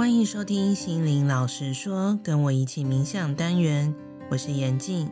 [0.00, 3.94] 欢迎收听心灵老实说，跟我一起冥想单元，
[4.30, 5.10] 我是严静。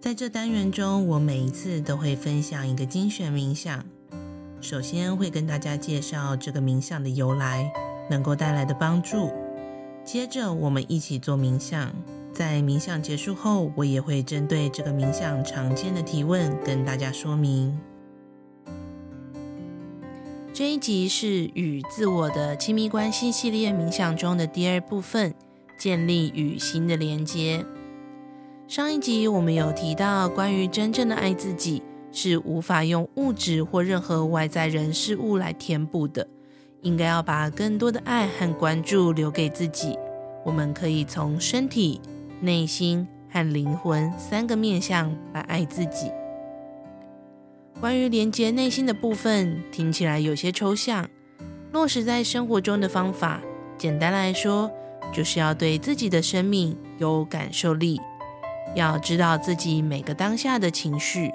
[0.00, 3.84] 在这单元中，我每一次都会分享一个精选冥想。
[4.62, 7.70] 首先会跟大家介绍这个冥想的由来，
[8.08, 9.30] 能够带来的帮助。
[10.02, 11.92] 接着我们一起做冥想。
[12.32, 17.78] 在冥想结束后，我也会针对这个冥想常见的提问跟大家说明。
[20.60, 25.34] 这一集是与自我的亲密关系系列冥想中的第二部分，
[25.78, 27.64] 建立与心的连接。
[28.68, 31.82] 上一集我们有提到，关于真正的爱自己
[32.12, 36.28] 是无法用物质或任何外在人事物来填补的，
[36.82, 39.98] 应该要把更多的爱和关注留给自己。
[40.44, 41.98] 我们可以从身体、
[42.38, 46.10] 内心和灵魂三个面向来爱自己。
[47.80, 51.08] 关于连接内心的部分，听起来有些抽象。
[51.72, 53.40] 落实在生活中的方法，
[53.78, 54.70] 简单来说，
[55.14, 57.98] 就是要对自己的生命有感受力，
[58.74, 61.32] 要知道自己每个当下的情绪，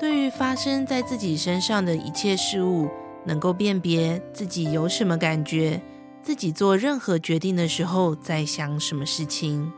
[0.00, 2.88] 对于发生在自己身上的一切事物，
[3.26, 5.82] 能够辨别自己有什么感觉，
[6.22, 9.70] 自己做任何决定的时候在想什么事情。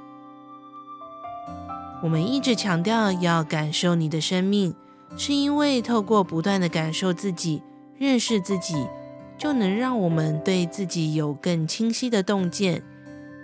[2.00, 4.72] 我们一直强调要感受你的生命。
[5.16, 7.62] 是因为透过不断的感受自己、
[7.98, 8.86] 认识自己，
[9.38, 12.82] 就能让我们对自己有更清晰的洞见，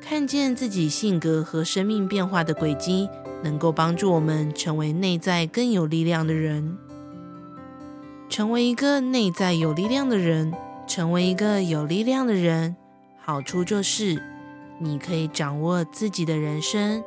[0.01, 3.09] 看见自己性格和生命变化的轨迹，
[3.43, 6.77] 能够帮助我们成为内在更有力量的人。
[8.29, 10.53] 成为一个内在有力量的人，
[10.87, 12.75] 成为一个有力量的人，
[13.21, 14.23] 好处就是
[14.79, 17.05] 你可以掌握自己的人生。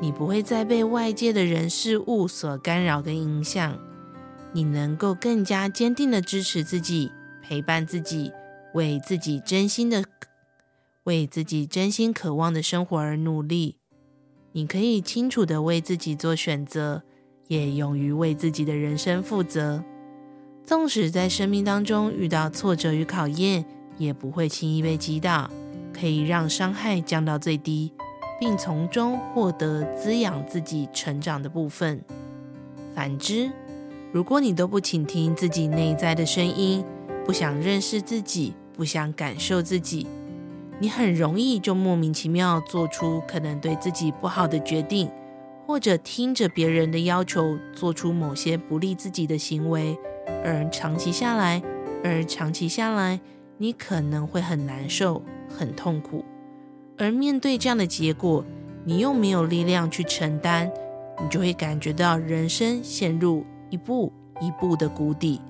[0.00, 3.78] 你不会再被外界的人事物所干扰跟影响，
[4.52, 7.10] 你能够更加坚定的支持自己，
[7.42, 8.30] 陪伴自己，
[8.74, 10.04] 为自己真心的、
[11.04, 13.78] 为自己真心渴望的生活而努力。
[14.52, 17.02] 你可以清楚的为自己做选择，
[17.48, 19.82] 也勇于为自己的人生负责。
[20.64, 23.64] 纵使在生命当中遇到挫折与考验，
[23.98, 25.50] 也不会轻易被击倒，
[25.92, 27.92] 可以让伤害降到最低。
[28.38, 32.00] 并从中获得滋养自己成长的部分。
[32.94, 33.50] 反之，
[34.12, 36.84] 如果你都不倾听自己内在的声音，
[37.24, 40.06] 不想认识自己，不想感受自己，
[40.78, 45.10] 你很容易就莫名其妙做出可能对自己不好的决定，
[45.66, 49.96] 或者听着别人的要求做出某些不利自己的行为，
[50.44, 51.62] 而长期下来，
[52.04, 53.18] 而长期下来，
[53.56, 56.24] 你可能会很难受，很痛苦。
[56.96, 58.44] 而面对这样的结果，
[58.84, 60.70] 你又没有力量去承担，
[61.20, 65.40] 你就会感觉到人生陷入一步一步的谷底，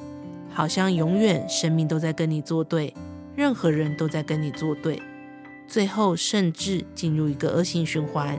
[0.50, 2.94] 好像永远生命都在跟你作对，
[3.36, 5.02] 任何人都在跟你作对，
[5.66, 8.38] 最后甚至进入一个恶性循环。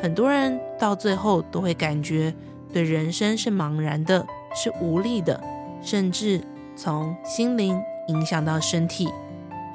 [0.00, 2.34] 很多人到最后都会感觉
[2.72, 5.38] 对人生是茫然的，是无力的，
[5.82, 6.40] 甚至
[6.74, 7.78] 从心灵
[8.08, 9.08] 影响到身体，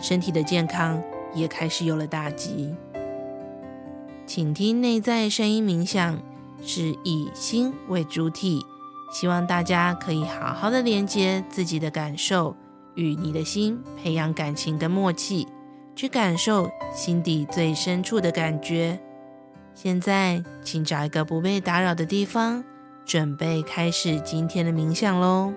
[0.02, 1.02] 身体的健康。
[1.38, 2.76] 也开始有了打击。
[4.26, 6.20] 请听内在声音冥想，
[6.62, 8.62] 是以心为主体，
[9.14, 12.56] 希望大家可以好好的连接自己的感受，
[12.96, 15.48] 与你的心培养感情的默契，
[15.96, 19.00] 去感受心底最深处的感觉。
[19.74, 22.64] 现在，请找一个不被打扰的地方，
[23.06, 25.54] 准备开始今天的冥想喽。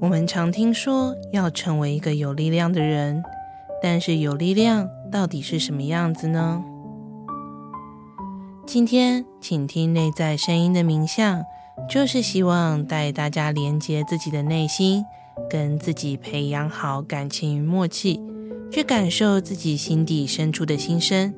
[0.00, 3.22] 我们常听说要成为一个有力量的人，
[3.82, 6.64] 但是有力量到底是什么样子呢？
[8.66, 11.44] 今天倾听内在声音的冥想，
[11.86, 15.04] 就是希望带大家连接自己的内心，
[15.50, 18.18] 跟自己培养好感情与默契，
[18.72, 21.34] 去感受自己心底深处的心声，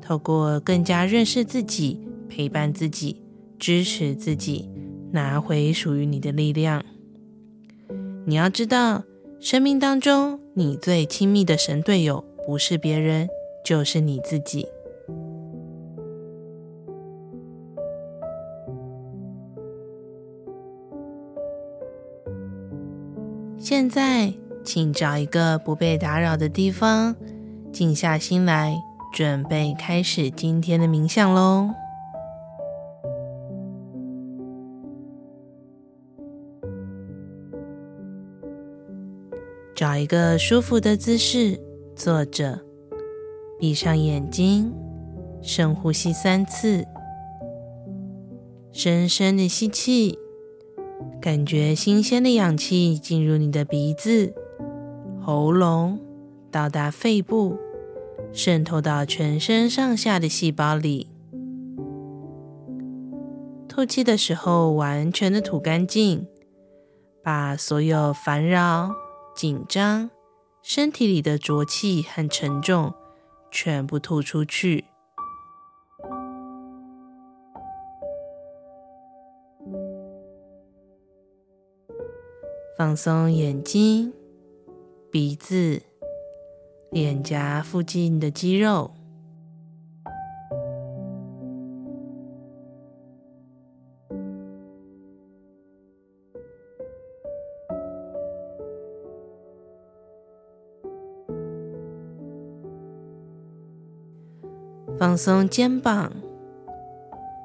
[0.00, 3.20] 透过更加认识自己，陪伴自己，
[3.58, 4.70] 支持自己，
[5.10, 6.82] 拿回属于你的力量。
[8.28, 9.04] 你要知道，
[9.38, 13.28] 生命当中你最亲密的神队友不是别人，
[13.64, 14.66] 就是你自己。
[23.56, 24.34] 现在，
[24.64, 27.14] 请找一个不被打扰的地方，
[27.72, 28.76] 静下心来，
[29.14, 31.70] 准备开始今天的冥想喽。
[39.86, 41.60] 找一个舒服的姿势
[41.94, 42.58] 坐着，
[43.56, 44.74] 闭上眼睛，
[45.40, 46.84] 深呼吸三次，
[48.72, 50.18] 深深的吸气，
[51.20, 54.34] 感觉新鲜的氧气进入你的鼻子、
[55.22, 56.00] 喉咙，
[56.50, 57.56] 到达肺部，
[58.32, 61.06] 渗透到全身上下的细胞里。
[63.68, 66.26] 吐气的时候，完全的吐干净，
[67.22, 68.90] 把所有烦扰、
[69.36, 70.10] 紧张、
[70.62, 72.94] 身体里的浊气和沉重
[73.50, 74.86] 全部吐出去。
[82.78, 84.10] 放松眼睛、
[85.10, 85.82] 鼻子、
[86.90, 88.95] 脸颊附近的肌肉。
[105.06, 106.10] 放松肩膀、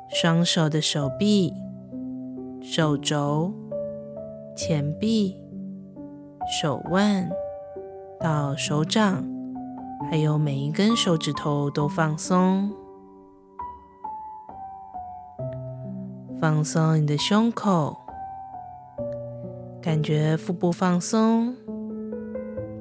[0.09, 1.53] 双手的手臂、
[2.59, 3.53] 手肘、
[4.55, 5.39] 前臂、
[6.59, 7.29] 手腕
[8.19, 9.23] 到手掌，
[10.09, 12.71] 还有每一根手指头都放松。
[16.39, 17.95] 放松你的胸口，
[19.79, 21.55] 感觉腹部放松，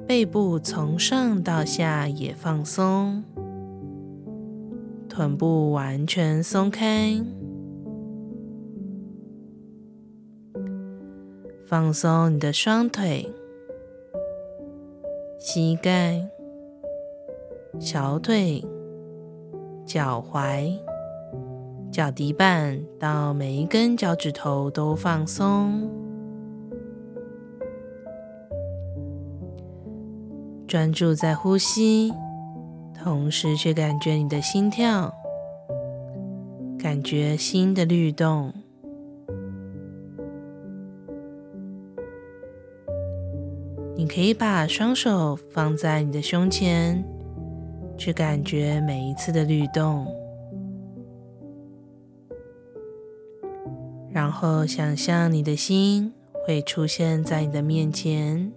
[0.07, 3.23] 背部从上到下也放松。
[5.11, 7.21] 臀部完全松开，
[11.65, 13.29] 放松你的双腿、
[15.37, 16.25] 膝盖、
[17.77, 18.63] 小腿、
[19.85, 20.79] 脚踝、
[21.91, 25.91] 脚底板到每一根脚趾头都放松，
[30.65, 32.13] 专注在呼吸。
[33.03, 35.11] 同时，去感觉你的心跳，
[36.77, 38.53] 感觉心的律动。
[43.95, 47.03] 你可以把双手放在你的胸前，
[47.97, 50.05] 去感觉每一次的律动，
[54.11, 56.13] 然后想象你的心
[56.45, 58.51] 会出现在你的面前。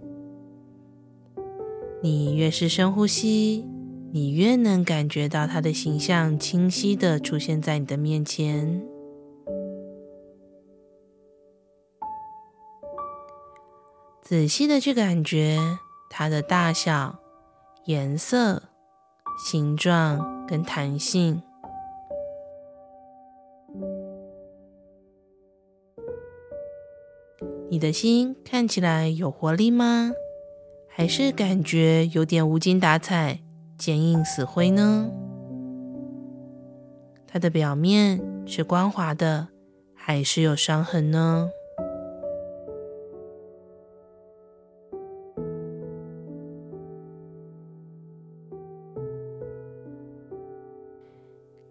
[2.03, 3.65] 你越是深呼吸，
[4.17, 8.81] 你越能感觉到他的形象清晰地出现在你的面前，
[14.23, 15.59] 仔细地去感觉
[16.09, 17.19] 它的大小、
[17.87, 18.63] 颜色、
[19.45, 21.43] 形状跟弹性。
[27.69, 30.13] 你的心看起来有活力吗？
[30.87, 33.41] 还是感觉有点无精打采？
[33.77, 35.11] 坚硬死灰呢？
[37.27, 39.49] 它的表面是光滑的，
[39.95, 41.51] 还是有伤痕呢？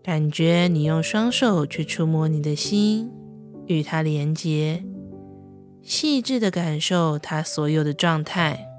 [0.03, 3.09] 感觉你用双手去触摸你的心，
[3.67, 4.83] 与它连接，
[5.81, 8.72] 细致的感受它所有的状态。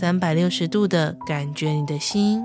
[0.00, 2.40] 三百六十度的感觉你的心，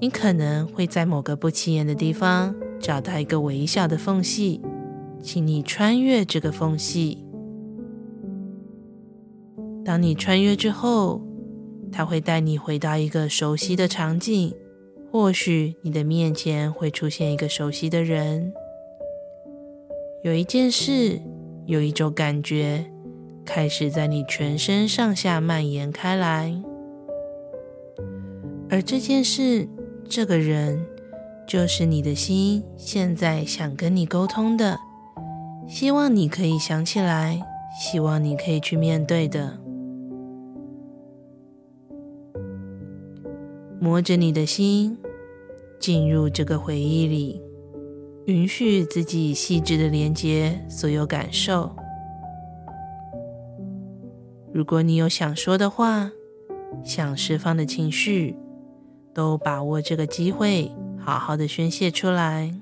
[0.00, 4.62] 你可能会在某个不起眼的地方找到一个微小的缝隙，
[5.22, 7.26] 请你穿越这个缝隙。
[9.84, 11.20] 当你穿越之后，
[11.92, 14.54] 它会带你回到一个熟悉的场景，
[15.12, 18.50] 或许你的面前会出现一个熟悉的人，
[20.22, 21.20] 有一件事，
[21.66, 22.93] 有一种感觉。
[23.44, 26.62] 开始在你全身上下蔓延开来，
[28.70, 29.68] 而这件事、
[30.08, 30.84] 这个人，
[31.46, 34.78] 就是你的心现在想跟你沟通的，
[35.68, 37.40] 希望你可以想起来，
[37.78, 39.58] 希望你可以去面对的。
[43.78, 44.96] 摸着你的心，
[45.78, 47.42] 进入这个回忆里，
[48.24, 51.70] 允许自己细致的连接所有感受。
[54.54, 56.12] 如果你有想说的话，
[56.84, 58.36] 想释放的情绪，
[59.12, 62.54] 都把握这个机会，好好的宣泄出来。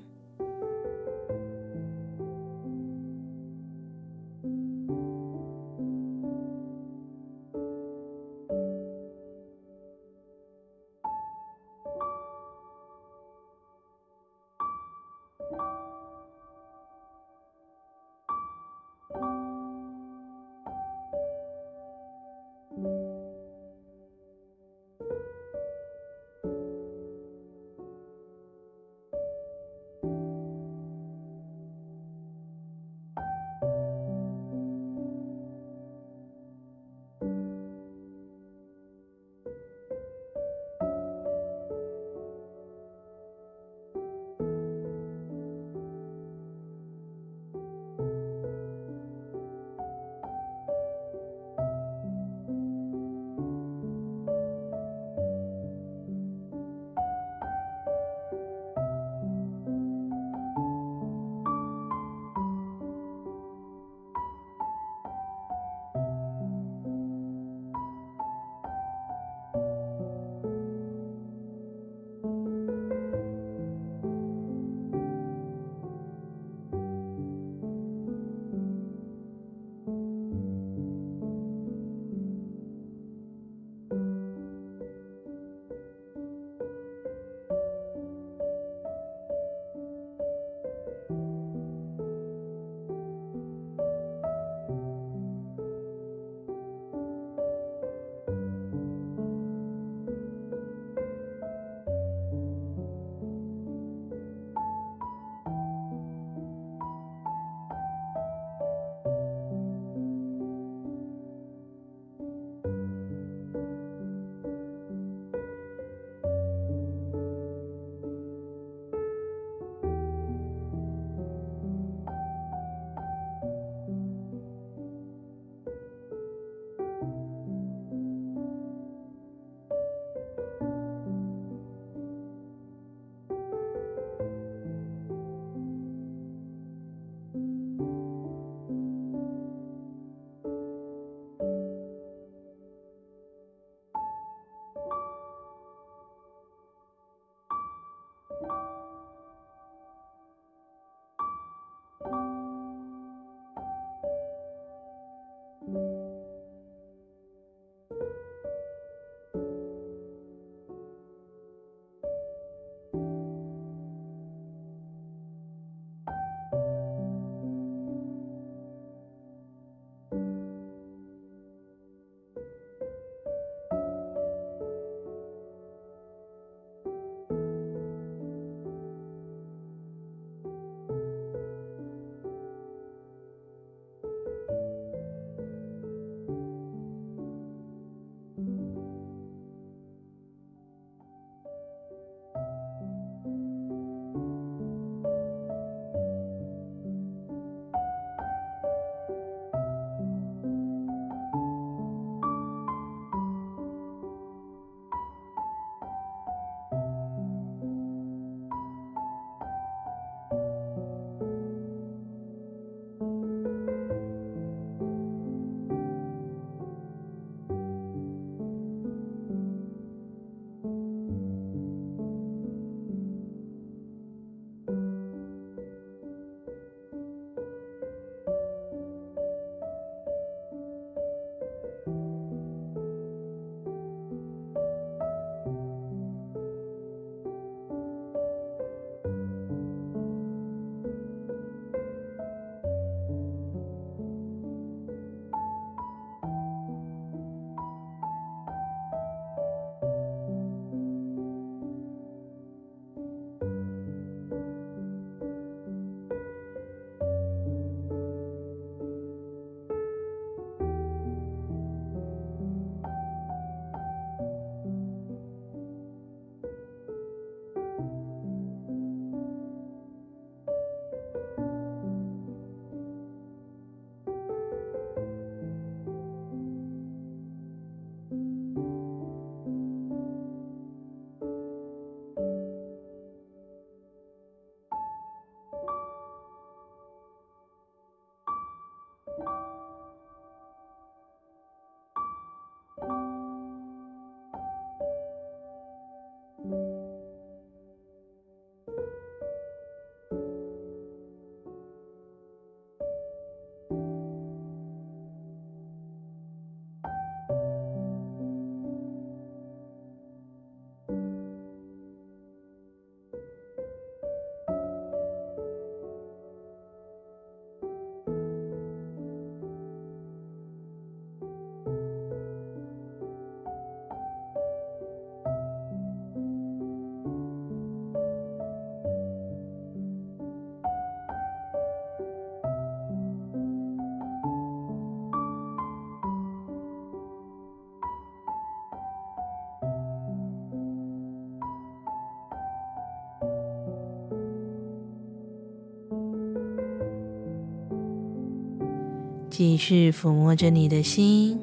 [349.33, 351.39] 继续抚摸着你的心，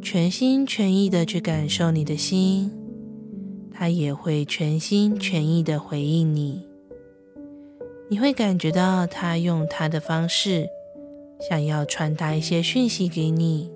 [0.00, 2.70] 全心全意的去感受你的心，
[3.72, 6.64] 它也会全心全意的回应你。
[8.08, 10.68] 你会感觉到它用它的方式，
[11.50, 13.68] 想要传达一些讯息给你。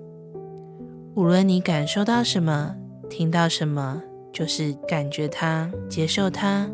[1.13, 2.77] 无论你感受到什么，
[3.09, 4.01] 听到什么，
[4.31, 6.71] 就是感觉它，接受它。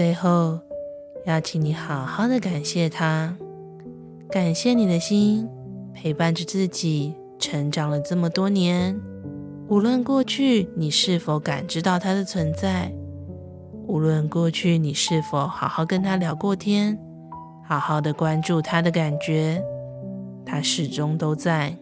[0.00, 0.58] 最后，
[1.26, 3.36] 邀请你好好的感谢他，
[4.30, 5.46] 感谢你的心
[5.92, 8.98] 陪伴着自己成长了这么多年。
[9.68, 12.90] 无论过去你是否感知到他的存在，
[13.86, 16.98] 无论过去你是否好好跟他聊过天，
[17.68, 19.62] 好好的关注他的感觉，
[20.46, 21.76] 他始终都在。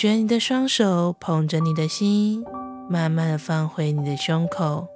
[0.00, 2.42] 觉你的双手捧着你的心，
[2.88, 4.88] 慢慢的放回你的胸口，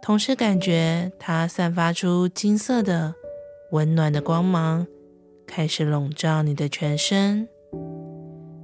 [0.00, 3.12] 同时感觉它散发出金色的
[3.72, 4.86] 温暖的光芒，
[5.44, 7.48] 开始笼罩你的全身。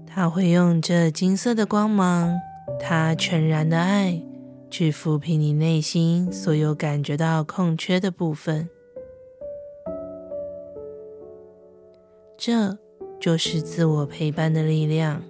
[0.06, 2.38] 它会用这金色的光芒，
[2.78, 4.22] 它全然的爱，
[4.70, 8.68] 去抚平你内心所有感觉到空缺的部分。
[12.38, 12.78] 这
[13.20, 15.20] 就是自我陪伴的力量。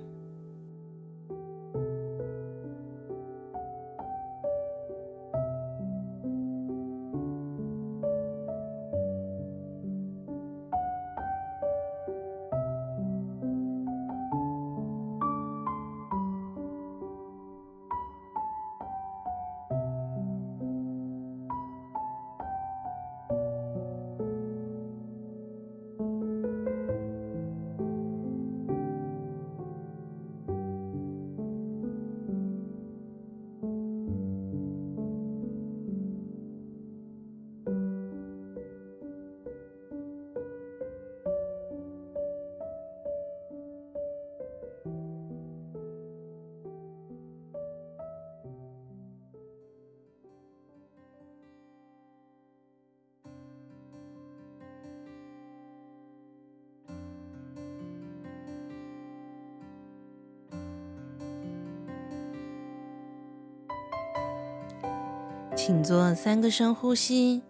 [65.57, 67.41] 请做三个深呼吸，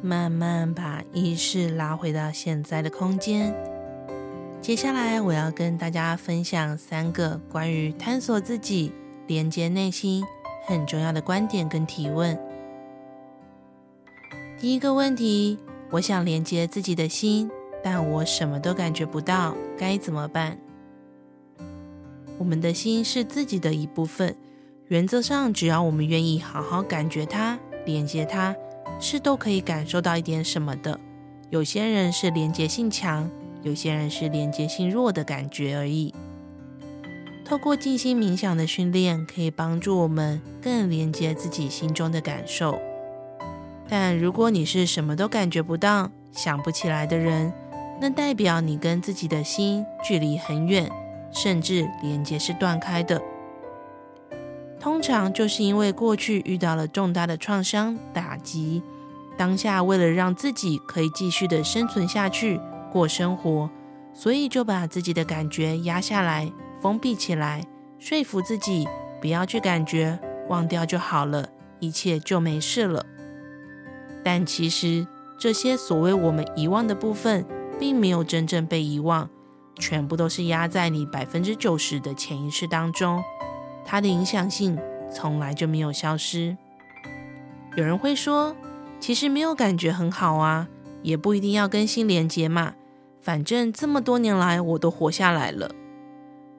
[0.00, 3.54] 慢慢把意识拉回到现在的空间。
[4.60, 8.90] 接下来，我要跟大家分享三个关于探索自己、
[9.26, 10.24] 连接内心
[10.64, 12.38] 很重要的观点跟提问。
[14.58, 15.58] 第一个问题，
[15.90, 17.50] 我想连接自己的心，
[17.82, 20.56] 但我什么都感觉不到，该怎么办？
[22.38, 24.34] 我们的心是自己的一部分，
[24.88, 28.54] 原则上，只要我们愿意好好感觉它、连接它，
[29.00, 30.98] 是都可以感受到一点什么的。
[31.50, 33.30] 有些人是连接性强，
[33.62, 36.14] 有些人是连接性弱的感觉而已。
[37.44, 42.78] 透过静心冥想的训练，可以帮助我们更连接自己心中的感受。
[43.88, 47.52] 但如果你是什么都感觉不到、想不起来的人，
[48.00, 50.90] 那代表你跟自己的心距离很远，
[51.32, 53.20] 甚至连接是断开的。
[54.82, 58.82] 通常就是因为过去遇到了重大的创伤打击，
[59.36, 63.70] 当下为了让自己可以继续的生存下去、过生活，
[64.12, 67.64] 所以就把自己的感觉压下来、封闭起来，
[68.00, 68.88] 说服自己
[69.20, 70.18] 不要去感觉，
[70.48, 73.06] 忘掉就好了，一切就没事了。
[74.24, 75.06] 但其实
[75.38, 77.46] 这些所谓我们遗忘的部分，
[77.78, 79.30] 并没有真正被遗忘，
[79.78, 83.22] 全部都是压在你百分之九十的潜意识当中，
[83.84, 84.78] 它的影响性
[85.12, 86.56] 从来就没有消失。
[87.76, 88.54] 有人会说，
[89.00, 90.68] 其实没有感觉很好啊，
[91.02, 92.74] 也不一定要跟心连接嘛，
[93.20, 95.70] 反正这么多年来我都活下来了。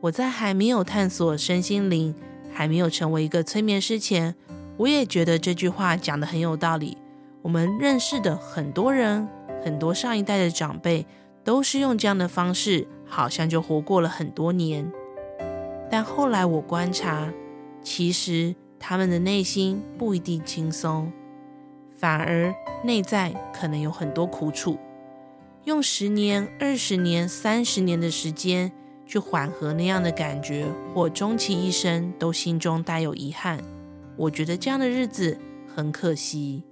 [0.02, 2.14] 我在还没有探索身心灵，
[2.52, 4.36] 还没有成为一个催眠师前，
[4.78, 6.98] 我也觉得这句话讲得很有道理。
[7.42, 9.28] 我们认识的很多人，
[9.64, 11.06] 很多上一代的长辈，
[11.44, 14.92] 都是用这样的方式，好像就活过了很多年。
[15.94, 17.32] 但后来我观察，
[17.84, 21.14] 其实他们的内心不一定轻松，
[21.96, 22.52] 反而
[22.84, 24.76] 内在可能有很多苦楚。
[25.66, 28.72] 用十年、二十年、三十年的时间
[29.06, 33.62] 去缓和那样的感觉，或终其一生都心中带有遗憾，
[34.18, 35.38] 我觉得这样的日子
[35.76, 36.64] 很可惜。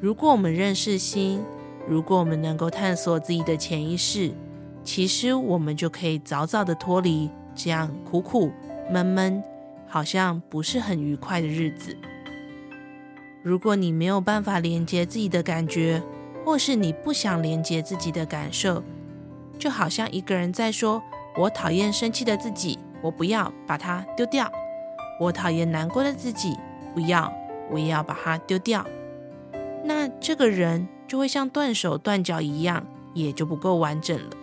[0.00, 1.44] 如果我们认识心，
[1.86, 4.32] 如果我们能够探索自己的潜意识，
[4.82, 8.52] 其实我们就可以早早的脱离这样苦苦
[8.88, 9.42] 闷闷，
[9.88, 11.96] 好像不是很愉快的日子。
[13.42, 16.00] 如果你没有办法连接自己的感觉，
[16.44, 18.84] 或是你不想连接自己的感受，
[19.58, 21.02] 就好像一个人在说
[21.36, 24.46] ：“我讨厌生气的自己，我不要把它丢掉；
[25.20, 26.56] 我讨厌难过的自己，
[26.94, 27.32] 不要，
[27.70, 28.86] 我也要把它丢掉。”
[29.84, 34.36] 那这个人就会像断手断脚一样，也就不够完整了。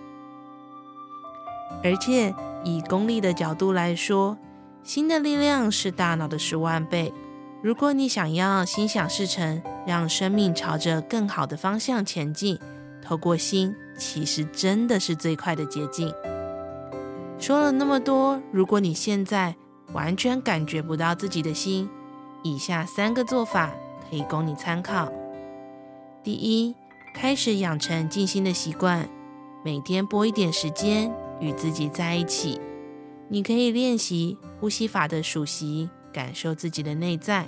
[1.83, 2.33] 而且
[2.65, 4.37] 以功利的角度来说，
[4.83, 7.13] 心的力量是大脑的十万倍。
[7.61, 12.59] 如果你想要心想事成，让生命朝着更好的方向前进，
[13.01, 16.11] 透过心，其实真的是最快的捷径。
[17.37, 19.55] 说了那么多，如果你现在
[19.93, 21.87] 完全感觉不到自己的心，
[22.43, 23.71] 以下三个做法
[24.09, 25.11] 可以供你参考。
[26.23, 26.75] 第一，
[27.13, 29.07] 开始养成静心的习惯，
[29.63, 32.59] 每天拨一点时间与自己在一起。
[33.27, 37.47] 你可以练习呼吸法的熟悉，感受自己的内在。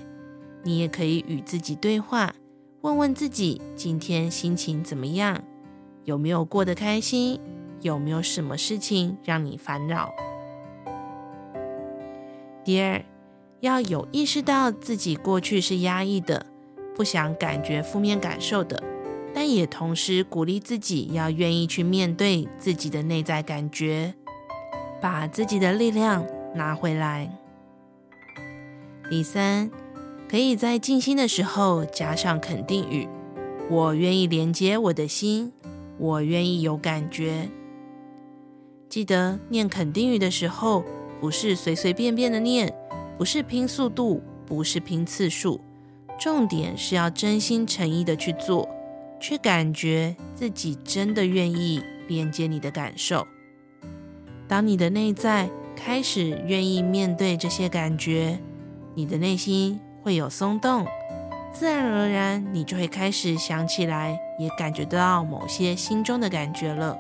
[0.64, 2.34] 你也可以与自己对话，
[2.82, 5.44] 问问自己今天心情怎么样，
[6.04, 7.40] 有没有过得开心，
[7.82, 10.12] 有没有什么事情让你烦恼。
[12.66, 13.02] 第二，
[13.62, 16.46] 要有意识到自己过去是压抑的。
[16.96, 18.84] 不想感觉负面感受的，
[19.40, 24.16] 但也同时鼓励自己要愿意去面对自己的内在感觉，
[25.00, 27.32] 把自己的力量拿回来。
[29.12, 29.70] 第三，
[30.28, 33.08] 可以在静心的时候加上肯定语：
[33.70, 35.54] 我愿意连接我的心，
[36.00, 37.48] 我愿意有感觉。
[38.90, 40.84] 记得念肯定语的时候，
[41.22, 42.74] 不是随随便便的念，
[43.20, 45.62] 不是拼速度，不是拼次数。
[46.20, 48.68] 重点是要真心诚意的去做，
[49.20, 53.26] 去感觉自己真的愿意连接你的感受。
[54.48, 58.40] 当你的内在开始愿意面对这些感觉，
[58.96, 60.86] 你的内心会有松动，
[61.52, 66.98] 自然而然你就会开始想起来，也感觉得到某些心中的感觉了。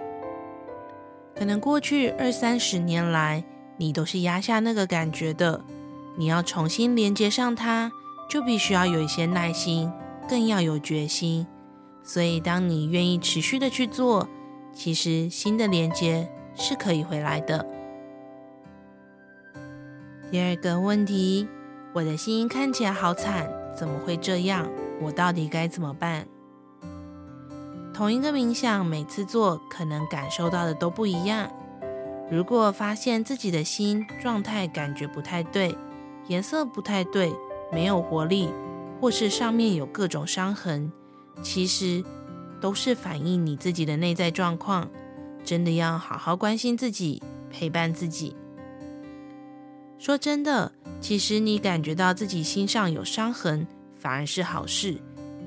[1.36, 3.44] 可能过去二三十年来，
[3.78, 5.62] 你都是压下那个感觉的，
[6.18, 7.92] 你要重新连接上它。
[8.30, 9.90] 就必须要有一些耐心，
[10.28, 11.48] 更要有决心。
[12.08, 14.30] 所以，当你愿意持续的去做，
[14.72, 17.66] 其实新的连接是可以回来的。
[20.32, 21.46] 第二个问题，
[21.92, 24.66] 我的心看起来好惨，怎么会这样？
[25.02, 26.26] 我到底该怎么办？
[27.94, 31.52] 同一个冥想，每次做可能感受到的都不一样。
[32.32, 35.76] 如果发现自己的心状态感觉不太对，
[36.28, 37.34] 颜色不太对，
[37.70, 38.50] 没有活力，
[39.02, 40.90] 或是上面有各种伤痕，
[41.42, 42.04] 其实
[42.60, 44.90] 都是反映你自己的内在状况。
[45.44, 48.36] 真的要好好关心自己，陪伴自己。
[49.98, 54.98] 说真的，其实你感觉到自己心上有伤痕，反而是好事，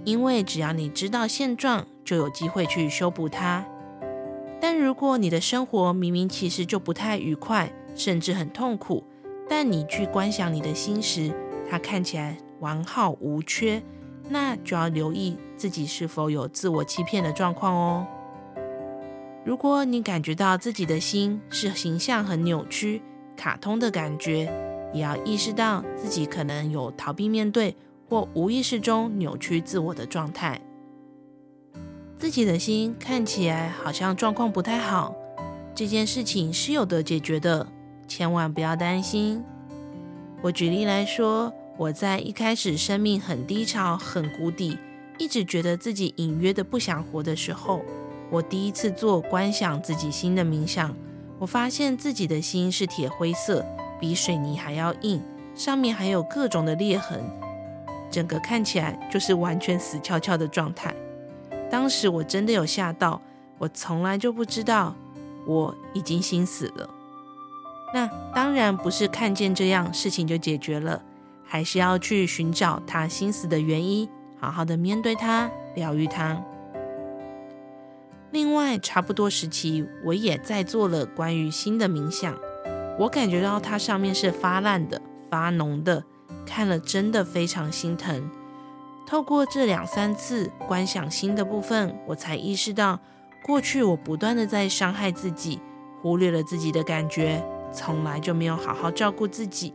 [0.05, 3.64] 因为只要你知道现状，就有机会去修补它。
[4.59, 9.05] 但如果你的生活明明其实就不太愉快，甚至很痛苦，
[9.48, 11.31] 但你去观想你的心时，
[11.68, 13.83] 它看起来完好无缺，
[14.31, 18.07] 那就要留意自己是否有自我欺骗的状况哦。
[19.45, 23.03] 如果你感觉到自己的心是形象很扭曲、
[23.37, 24.53] 卡通的感觉，
[24.93, 27.75] 也要意识到自己可能有逃避面对
[28.09, 30.61] 或无意识中扭曲自我的状态。
[32.16, 35.14] 自己的心看起来好像状况不太好，
[35.75, 37.66] 这件事情是有得解决的，
[38.07, 39.43] 千万不要担心。
[40.43, 44.77] 我举例来说，我在一开始生命很低潮、很谷底，
[45.16, 47.81] 一直觉得自己隐约的不想活的时候，
[48.29, 50.95] 我第一次做观想自己心的冥想，
[51.38, 53.64] 我发现自己的心是铁灰色，
[53.99, 55.23] 比水泥还要硬，
[55.55, 57.19] 上面还有各种的裂痕，
[58.11, 60.95] 整个看起来就是完全死翘翘的状态。
[61.71, 63.19] 当时我真的有吓到，
[63.57, 64.95] 我从来就不知道
[65.47, 66.90] 我已经心死了。
[67.95, 71.03] 那当然不是看见这样事情就解决了，
[71.52, 74.08] 还是要去寻找他心死的原因，
[74.38, 76.40] 好好的面对他，疗愈他。
[78.30, 82.38] 另外，差不多时期我也在做了关于心的冥想，
[83.00, 86.04] 我感觉到它上面是发烂的、发脓的，
[86.46, 88.30] 看了真的非常心疼。
[89.04, 93.00] 透过这两三次观想心的部分，我才意识到，
[93.44, 95.60] 过去我不断的在伤害自己，
[96.00, 99.74] 忽略了自己的感觉，从来就没有好好照顾自己。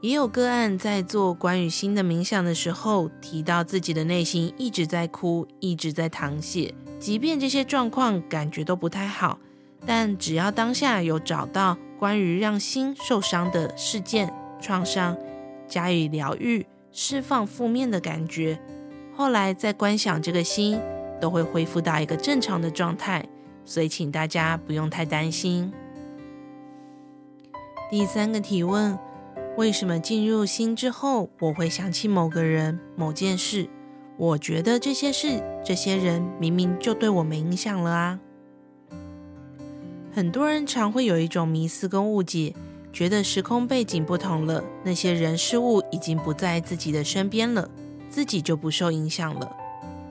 [0.00, 9.38] 也有个案在做关于心的冥想的时候，提到自己的内心一直在哭，一直在淌血，即便这些状况感觉都不太好，
[9.84, 15.16] 但只要当下有找到关于让心受伤的事件、创伤，
[15.66, 16.64] 加以疗愈。
[16.90, 18.58] 释放负面的感觉，
[19.14, 20.80] 后来再观想这个心，
[21.20, 23.24] 都会恢复到一个正常的状态，
[23.64, 25.70] 所以请大家不用太担心。
[27.90, 28.98] 第三个提问：
[29.58, 33.68] 为什么进入心之后，我会想起某个人、某件事？
[34.16, 38.20] 我觉得这些事、这些人明明就对我没影响了啊！
[40.12, 42.54] 很多人常会有一种迷思跟误解。
[42.92, 47.68] 觉得时空背景不同了，那些人事物已经不在自己的身边了，
[48.08, 49.56] 自己就不受影响了，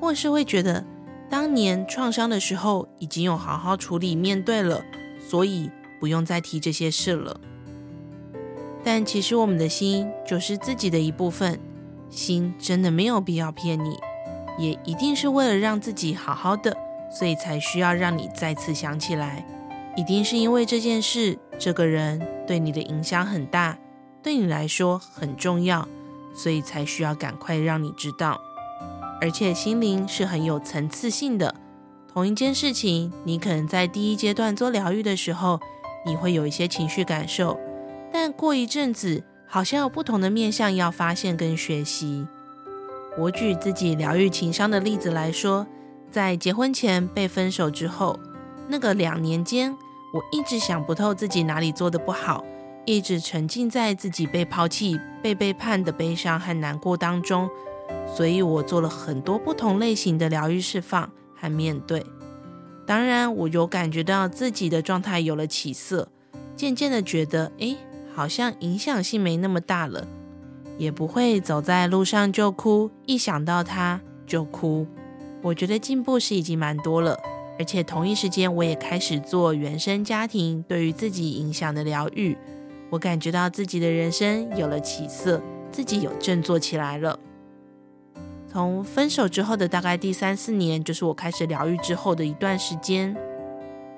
[0.02, 0.86] 或是会觉得
[1.30, 4.84] 当年创伤的时候已经有好好处理面对了，
[5.26, 7.40] 所以不用再提这些事了。
[8.88, 11.60] 但其实我们的心就是自己的一部分，
[12.10, 13.98] 心真的没有必要骗你，
[14.58, 16.74] 也一定是为了让自己好好的，
[17.12, 19.46] 所以才需要让你再次想起来。
[19.98, 23.78] 一定是因为这件事、这个人对你的影响很大，
[24.24, 25.86] 对你来说很重要，
[26.34, 28.40] 所以才需要赶快让你知道。
[29.20, 31.54] 而且心灵是很有层次性的，
[32.14, 35.60] 同一件事情，你可能在第一阶段做疗愈的时候，
[36.06, 37.60] 你会有一些情绪感受，
[38.20, 42.26] 但过一阵子，好像有不同的面向要发现跟学习。
[43.16, 45.68] 我举自己疗愈情商的例子来说，
[46.10, 48.20] 在结婚前被分手之后，
[48.68, 49.72] 那个两年间。
[50.12, 52.44] 我一直想不透自己哪里做得不好，
[52.88, 57.48] 一直沉浸在自己被抛弃、被背叛的悲伤和难过当中，
[58.16, 62.04] 所以我做了很多不同类型的疗愈释放和面对。
[62.88, 66.10] 当然，我有感觉到自己的状态有了起色，
[66.56, 67.76] 渐渐的觉得，哎，
[68.18, 70.08] 好像影响性没那么大了，
[70.80, 74.88] 也不会走在路上就哭，一想到他就哭。
[75.44, 77.16] 我觉得进步是已经蛮多了。
[77.60, 82.36] 而且同一时间，我也开始做原生家庭对于自己影响的疗愈。
[82.90, 85.40] 我感觉到自己的人生有了起色，
[85.72, 87.20] 自己有振作起来了。
[88.52, 93.16] 从分手之后的大概第三四年，就是我开始疗愈之后的一段时间。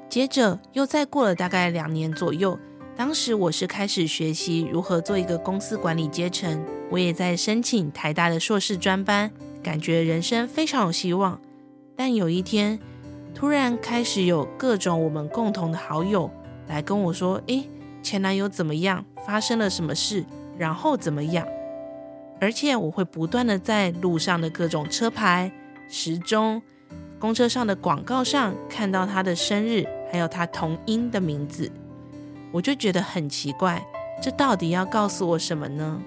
[0.10, 2.60] 接着又再过了大概两年左右，
[3.00, 9.32] 当时我是开始学习如何做一个公司管理阶层，我也在申请台大的硕士专班，
[9.64, 11.40] 感觉人生非常有希望。
[11.96, 12.78] 但有一天，
[13.34, 16.30] 突然开始有各种我们共同的好友
[16.68, 17.70] 来跟我说：“诶，
[18.04, 19.06] 前男友怎么样？
[19.26, 20.26] 发生了什么事？
[20.58, 21.48] 然后怎么样？”
[22.42, 25.50] 而且我会不断的在路上的各种车牌、
[25.88, 26.62] 时钟、
[27.18, 31.72] 公车上的广告上看到他的生日，还有他同音的名字，
[32.52, 33.84] 我就觉得很奇怪，
[34.22, 36.02] 这到底要告诉我什么呢？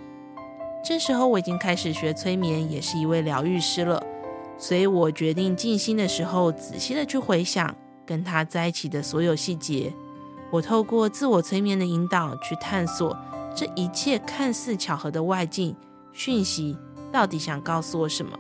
[0.85, 4.03] 这时候我已经开始学催眠，也是一位疗愈师了，
[4.59, 7.73] 所以我决定静心的时候仔细的去回想
[8.05, 9.93] 跟他在一起的所有细节。
[10.51, 13.17] 我透过自我催眠的引导去探索
[13.55, 15.75] 这一切看似巧合的外境
[16.13, 16.77] 讯息
[17.11, 18.37] 到底想告诉我什么。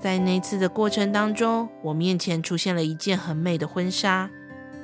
[0.00, 4.30] 在那次的过程当中，我面前出现了一件很美的婚纱，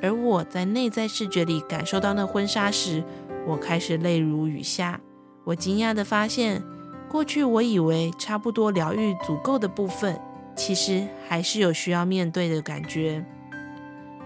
[0.06, 3.02] 而我在内在视觉里感受到那婚纱时，
[3.44, 5.00] 我开始泪如雨下。
[5.42, 6.62] 我惊讶地发现，
[7.08, 10.16] 过去我以为差不多疗愈足够的部分，
[10.54, 13.24] 其实还是有需要面对的感觉。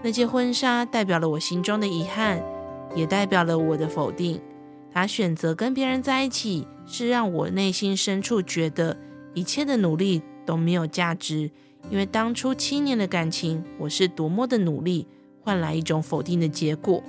[0.03, 2.43] 那件婚纱代表了我心中的遗憾，
[2.95, 4.39] 也代表了我的否定。
[4.93, 8.97] 他选择跟别人在一起，是让我内心深处觉得
[9.33, 11.49] 一切的努力都没有价值，
[11.89, 15.07] 因为当初七年的感情，我是多么的努力，
[15.43, 17.03] 换来一种否定的结果。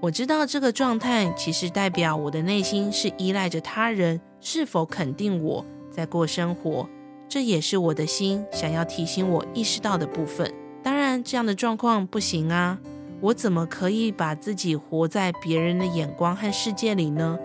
[0.00, 6.88] 我知道这个状态其实代表我的内心是依赖着他人是否肯定我在过生活，
[7.28, 10.52] 这也是我的心想要提醒我意识到的部分。
[10.82, 12.78] 当然，这样的状况不行啊！
[13.20, 17.38] 我怎么可以把自己活在别人的眼光和世界里呢？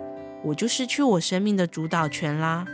[0.43, 2.65] 我就失去我生命的主导权啦。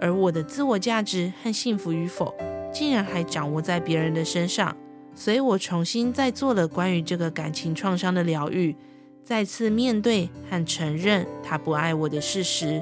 [0.00, 2.34] 而我的自我价值和幸福与否，
[2.72, 4.74] 竟然还掌握在别人的身上。
[5.18, 8.76] 所以我重新再做了关于这个感情创伤的疗愈。
[9.24, 12.80] 再次面对和承认他不爱我的事实，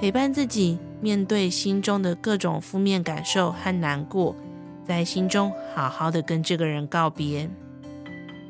[0.00, 4.34] 陪伴自己面对心中的各种负面感受和难过，
[4.86, 7.46] 在心中好好的跟这个人告别。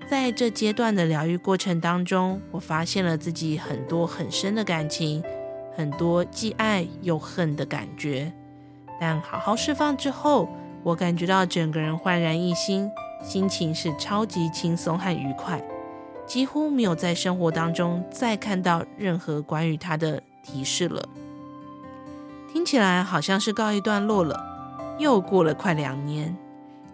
[0.08, 5.20] 在这阶段的疗愈过程当中，我发现了自己很多很深的感情，
[5.74, 8.32] 很多既爱又恨的感觉。
[9.00, 10.48] 但好好释放之后，
[10.84, 12.88] 我感觉到整个人焕然一新，
[13.26, 15.60] 心情是超级轻松和愉快。
[16.24, 21.08] 几乎没有在生活当中再看到任何关于他的提示了。
[22.52, 24.44] 听起来好像是告一段落了。
[24.98, 26.34] 又过了快两年，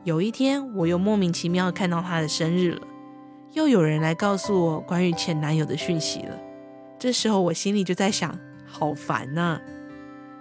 [0.04, 2.82] 有一天我又莫名其妙看到他的生日了，
[3.52, 6.36] 又有人来告诉我关于前男友的讯息了。
[6.98, 9.60] 这时候我心里就在想，好烦呐！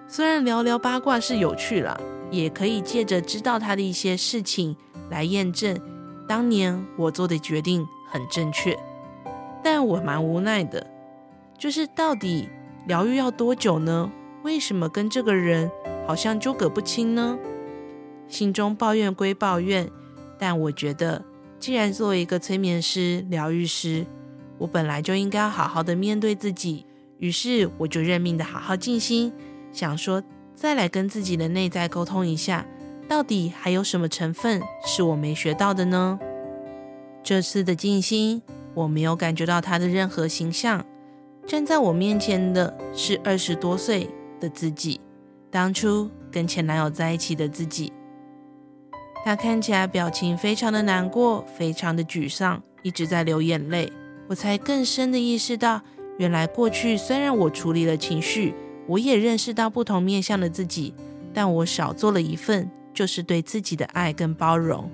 [0.07, 2.01] 虽然聊聊八卦是有趣了，
[2.31, 4.75] 也可以借着知道他的一些事情
[5.11, 5.79] 来验证
[6.27, 7.85] 当年我做的决定。
[8.13, 8.77] 很正确，
[9.63, 10.85] 但我蛮无奈的，
[11.57, 12.49] 就是到底
[12.85, 14.11] 疗愈要多久呢？
[14.43, 15.71] 为什么跟这个人
[16.05, 17.39] 好像纠葛不清呢？
[18.27, 19.89] 心中抱怨归抱怨，
[20.37, 21.23] 但我觉得，
[21.57, 24.05] 既然作为一个催眠师、疗愈师，
[24.57, 26.85] 我本来就应该好好的面对自己。
[27.19, 29.31] 于是我就认命的好好静心，
[29.71, 30.21] 想说
[30.53, 32.65] 再来跟自己的内在沟通一下，
[33.11, 36.17] 到底还有什么成分是我没学到的呢？
[37.21, 38.41] 这次的静心，
[38.73, 40.85] 我没有感觉到他的任何形象。
[41.45, 44.07] 站在我面前的是二十多岁
[44.39, 45.01] 的自己，
[45.49, 47.91] 当初跟前男友在一起的自己。
[49.25, 53.91] 他看起来表情非常的难过，非常的沮丧，一直在流眼泪。
[54.29, 55.81] 我才更深的意识到，
[56.17, 58.53] 原来过去虽然我处理了情绪，
[58.87, 60.93] 我也认识到不同面向的自己，
[61.33, 62.71] 但我少做了一份，
[63.01, 64.87] 就是对自己的爱跟包容。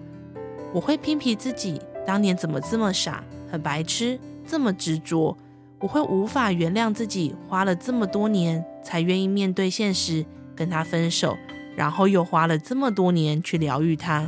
[0.71, 1.81] 我会批评自己。
[2.05, 5.35] 当年怎么这么傻，很白痴，这么执着？
[5.77, 11.35] 我会无法原谅自己，花了这么多年才愿意面对现实，跟他分手，
[11.75, 14.25] 然后又花了这么多年去疗愈他。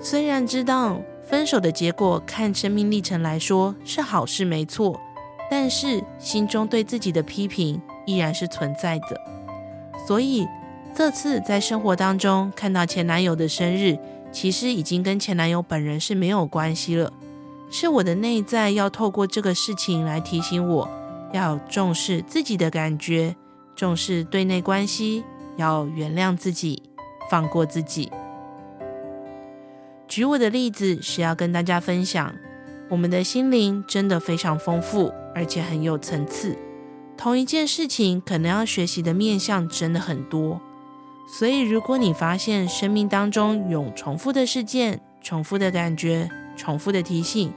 [0.00, 4.98] 虽然知道分手的结果，看生命历程来说是好事没错，
[5.50, 9.20] 但是心中对自己的批评依然是存在的。
[10.06, 10.48] 所以
[10.98, 13.96] 这次在生活当中看到前男友的生日。
[14.32, 17.12] 其实已经跟前男友本人是没有关系了，
[17.70, 20.90] 是我的内在要透过这个事情来提醒我，
[21.32, 23.36] 要重视自己的感觉，
[23.76, 25.22] 重视对内关系，
[25.56, 26.82] 要原谅自己，
[27.30, 28.10] 放过自己。
[30.08, 32.34] 举我的例子是要跟大家分享，
[32.88, 36.58] 我们的心灵真的非常丰富，而且很有层次。
[37.16, 40.60] 同一件事情，可能要学习的面向真的很多。
[41.30, 47.52] 所以，如果你发现生命当中有重复的事件、重复的感觉、重复的提醒，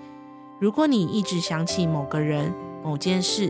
[0.59, 2.53] 如果你一直想起某个人、
[2.83, 3.49] 某件事，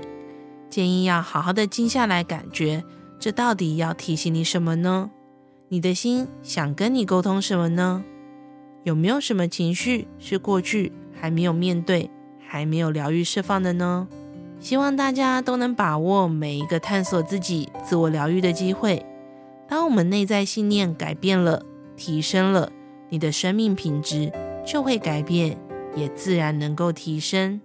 [0.69, 2.83] 建议要好好的静下来，感觉
[3.19, 5.09] 这到底要提醒你什么呢？
[5.69, 8.03] 你的心想跟你沟通什么呢？
[8.83, 12.11] 有没有什么情绪是过去还没有面对、
[12.47, 14.07] 还没有疗愈释放的呢？
[14.59, 19.03] 希望大家都能把握每一个探索自己、自我疗愈的机会。
[19.71, 21.65] 当我们内在信念改变了、
[21.95, 22.69] 提升了，
[23.07, 24.29] 你的生命品质
[24.67, 25.57] 就会改变，
[25.95, 27.61] 也自然能够提升。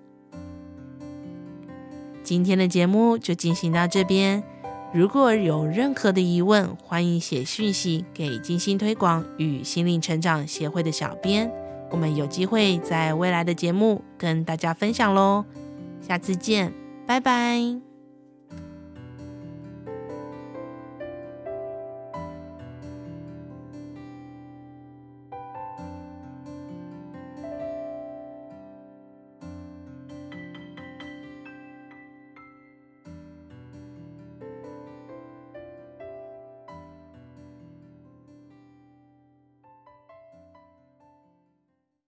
[2.23, 4.41] 今天的节目就进行到这边。
[4.95, 11.51] 如果有任何的疑问，欢迎写讯息给静心推广与心灵成长协会的小编。
[11.91, 15.45] 我们有机会在未来的节目跟大家分享喽。
[16.01, 16.73] 下次见。
[17.05, 17.86] 拜拜。